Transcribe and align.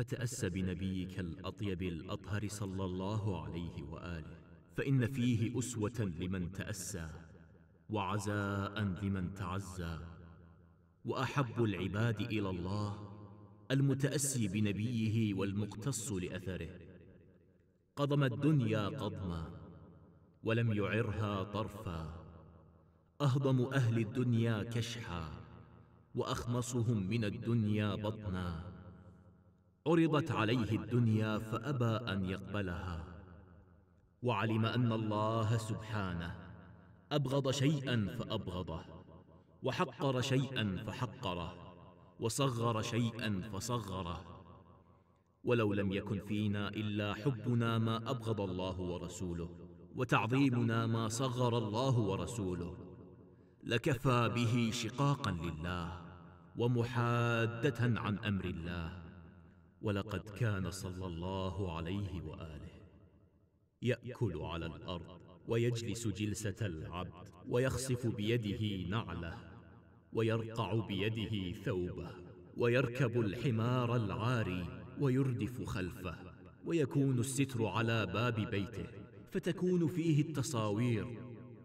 فتأس 0.00 0.44
بنبيك 0.44 1.20
الأطيب 1.20 1.82
الأطهر 1.82 2.48
صلى 2.48 2.84
الله 2.84 3.44
عليه 3.44 3.82
وآله 3.82 4.38
فإن 4.76 5.06
فيه 5.06 5.58
أسوة 5.58 6.00
لمن 6.20 6.52
تأسى 6.52 7.10
وعزاء 7.90 8.80
لمن 8.80 9.34
تعزى 9.34 9.98
وأحب 11.04 11.64
العباد 11.64 12.20
إلى 12.20 12.50
الله 12.50 13.08
المتأسي 13.70 14.48
بنبيه 14.48 15.34
والمقتص 15.34 16.12
لأثره. 16.12 16.70
قضم 17.96 18.24
الدنيا 18.24 18.88
قضما 18.88 19.50
ولم 20.42 20.72
يعرها 20.72 21.42
طرفا. 21.42 22.24
أهضم 23.20 23.66
أهل 23.66 23.98
الدنيا 23.98 24.62
كشحا 24.62 25.30
وأخمصهم 26.14 27.06
من 27.06 27.24
الدنيا 27.24 27.94
بطنا. 27.94 28.79
عرضت 29.86 30.30
عليه 30.30 30.78
الدنيا 30.78 31.38
فأبى 31.38 32.12
أن 32.12 32.24
يقبلها. 32.24 33.04
وعلم 34.22 34.66
أن 34.66 34.92
الله 34.92 35.56
سبحانه 35.56 36.36
أبغض 37.12 37.50
شيئا 37.50 38.16
فأبغضه. 38.18 38.84
وحقر 39.62 40.20
شيئا 40.20 40.84
فحقره. 40.86 41.54
وصغر 42.20 42.82
شيئا 42.82 43.50
فصغره. 43.52 44.24
ولو 45.44 45.72
لم 45.72 45.92
يكن 45.92 46.18
فينا 46.18 46.68
إلا 46.68 47.14
حبنا 47.14 47.78
ما 47.78 47.96
أبغض 47.96 48.40
الله 48.40 48.80
ورسوله. 48.80 49.48
وتعظيمنا 49.96 50.86
ما 50.86 51.08
صغر 51.08 51.58
الله 51.58 51.98
ورسوله. 51.98 52.76
لكفى 53.64 54.28
به 54.34 54.70
شقاقا 54.72 55.30
لله. 55.30 56.00
ومحادة 56.56 58.00
عن 58.00 58.18
أمر 58.18 58.44
الله. 58.44 58.99
ولقد 59.82 60.20
كان 60.20 60.70
صلى 60.70 61.06
الله 61.06 61.76
عليه 61.76 62.22
وآله. 62.22 62.70
يأكل 63.82 64.38
على 64.38 64.66
الأرض 64.66 65.20
ويجلس 65.48 66.08
جلسة 66.08 66.66
العبد 66.66 67.28
ويخصف 67.48 68.06
بيده 68.06 68.88
نعله 68.88 69.38
ويرقع 70.12 70.86
بيده 70.86 71.52
ثوبه 71.52 72.10
ويركب 72.56 73.20
الحمار 73.20 73.96
العاري 73.96 74.82
ويردف 75.00 75.62
خلفه 75.62 76.16
ويكون 76.64 77.18
الستر 77.18 77.66
على 77.66 78.06
باب 78.06 78.34
بيته 78.50 78.86
فتكون 79.30 79.86
فيه 79.88 80.22
التصاوير 80.22 81.18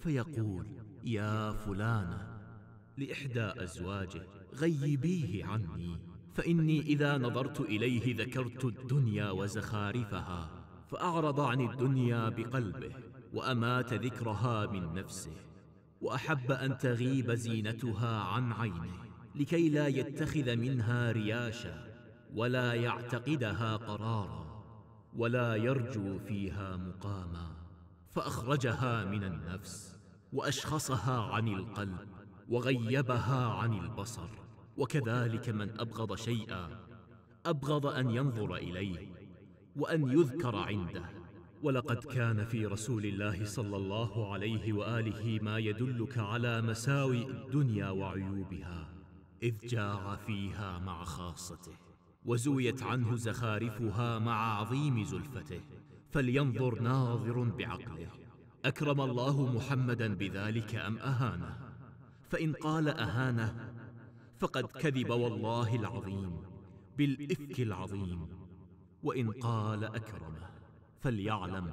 فيقول 0.00 0.66
يا 1.04 1.52
فلانة 1.52 2.40
لإحدى 2.98 3.62
أزواجه 3.62 4.26
غيبيه 4.54 5.44
عني. 5.44 6.09
فإني 6.32 6.80
إذا 6.80 7.18
نظرت 7.18 7.60
إليه 7.60 8.16
ذكرت 8.16 8.64
الدنيا 8.64 9.30
وزخارفها 9.30 10.50
فأعرض 10.88 11.40
عن 11.40 11.60
الدنيا 11.60 12.28
بقلبه. 12.28 12.94
وأمات 13.34 13.94
ذكرها 13.94 14.66
من 14.66 14.94
نفسه. 14.94 15.36
وأحب 16.00 16.52
أن 16.52 16.78
تغيب 16.78 17.30
زينتها 17.30 18.20
عن 18.20 18.52
عينه 18.52 19.04
لكي 19.34 19.68
لا 19.68 19.86
يتخذ 19.86 20.56
منها 20.56 21.12
رياشا 21.12 21.84
ولا 22.34 22.74
يعتقدها 22.74 23.76
قرارا 23.76 24.64
ولا 25.16 25.56
يرجو 25.56 26.18
فيها 26.18 26.76
مقاما. 26.76 27.56
فأخرجها 28.10 29.04
من 29.04 29.24
النفس 29.24 29.98
وأشخصها 30.32 31.22
عن 31.34 31.48
القلب 31.48 32.08
وغيبها 32.48 33.46
عن 33.46 33.72
البصر. 33.72 34.28
وكذلك 34.80 35.48
من 35.48 35.80
أبغض 35.80 36.14
شيئا 36.14 36.68
أبغض 37.46 37.86
أن 37.86 38.10
ينظر 38.10 38.56
إليه 38.56 39.08
وأن 39.76 40.10
يذكر 40.10 40.56
عنده. 40.56 41.04
ولقد 41.62 41.96
كان 41.96 42.44
في 42.44 42.66
رسول 42.66 43.04
الله 43.04 43.44
صلى 43.44 43.76
الله 43.76 44.32
عليه 44.32 44.72
وآله 44.72 45.38
ما 45.42 45.58
يدلك 45.58 46.18
على 46.18 46.62
مساوئ 46.62 47.30
الدنيا 47.30 47.90
وعيوبها 47.90 48.88
إذ 49.42 49.66
جاع 49.66 50.16
فيها 50.16 50.78
مع 50.78 51.04
خاصته 51.04 51.76
وزويت 52.24 52.82
عنه 52.82 53.16
زخارفها 53.16 54.18
مع 54.18 54.58
عظيم 54.58 55.04
زلفته 55.04 55.60
فلينظر 56.10 56.80
ناظر 56.80 57.42
بعقله. 57.42 58.08
أكرم 58.64 59.00
الله 59.00 59.52
محمدا 59.52 60.14
بذلك 60.14 60.74
أم 60.74 60.98
أهانه؟ 60.98 61.58
فإن 62.30 62.52
قال 62.52 62.88
أهانه 62.88 63.69
فقد 64.40 64.66
كذب 64.66 65.10
والله 65.10 65.74
العظيم 65.74 66.42
بالإفك 66.98 67.60
العظيم. 67.60 68.28
وإن 69.02 69.30
قال 69.30 69.84
أكرمه 69.84 70.50
فليعلم 71.00 71.72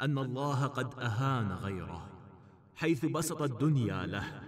أن 0.00 0.18
الله 0.18 0.66
قد 0.66 0.98
أهان 0.98 1.52
غيره 1.52 2.10
حيث 2.74 3.06
بسط 3.06 3.42
الدنيا 3.42 4.06
له 4.06 4.42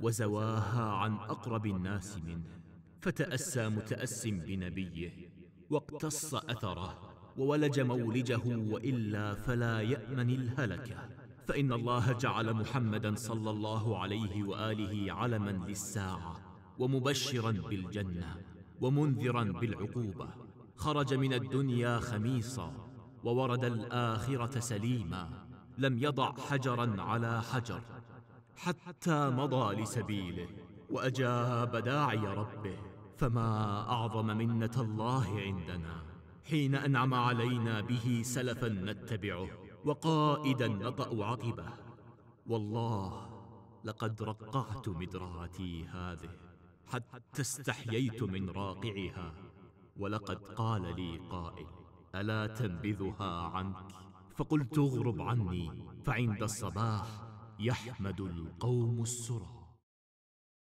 وزواها 0.00 0.82
عن 0.82 1.14
أقرب 1.14 1.66
الناس 1.66 2.18
منه. 2.18 2.60
فتأسى 3.00 3.68
متاس 3.68 4.26
بنبيه 4.26 5.30
واقتص 5.70 6.34
أثره 6.34 7.10
وولج 7.36 7.80
مولجه 7.80 8.42
وإلا 8.46 9.34
فلا 9.34 9.80
يأمن 9.80 10.30
الهلكة. 10.30 11.08
فإن 11.48 11.72
الله 11.72 12.12
جعل 12.12 12.54
محمدا 12.54 13.14
صلى 13.14 13.50
الله 13.50 13.98
عليه 13.98 14.44
وآله 14.44 15.12
علما 15.12 15.50
للساعة. 15.50 16.49
ومبشرا 16.80 17.50
بالجنة 17.50 18.36
ومنذرا 18.80 19.44
بالعقوبة. 19.44 20.28
خرج 20.76 21.14
من 21.14 21.32
الدنيا 21.32 21.98
خميصا 21.98 22.68
وورد 23.24 23.64
الآخرة 23.64 24.60
سليما. 24.60 25.24
لم 25.78 25.98
يضع 25.98 26.32
حجرا 26.32 27.02
على 27.02 27.42
حجر 27.42 27.82
حتى 28.56 29.30
مضى 29.30 29.82
لسبيله 29.82 30.48
وأجاب 30.90 31.76
داعي 31.76 32.26
ربه. 32.26 32.76
فما 33.16 33.80
أعظم 33.90 34.26
منة 34.26 34.76
الله 34.76 35.40
عندنا 35.40 36.02
حين 36.50 36.74
أنعم 36.74 37.14
علينا 37.14 37.80
به 37.80 38.22
سلفا 38.24 38.68
نتبعه 38.68 39.48
وقائدا 39.84 40.68
نطأ 40.68 41.24
عقبه. 41.24 41.68
والله 42.46 43.28
لقد 43.84 44.22
رقعت 44.22 44.88
مدراتي 44.88 45.84
هذه. 45.84 46.49
حتى 46.90 47.40
استحييت 47.40 48.22
من 48.22 48.50
راقعها 48.50 49.34
ولقد 49.96 50.36
قال 50.36 50.82
لي 50.82 51.18
قائل 51.18 51.66
ألا 52.14 52.46
تنبذها 52.46 53.42
عنك؟ 53.42 53.76
فقلت 54.36 54.78
اغرب 54.78 55.22
عني 55.22 55.70
فعند 56.04 56.42
الصباح 56.42 57.06
يحمد 57.58 58.20
القوم 58.20 59.02
السرى. 59.02 59.59